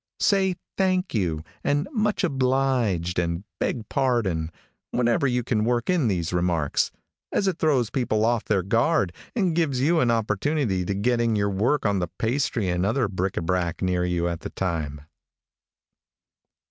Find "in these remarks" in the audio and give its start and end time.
5.91-6.89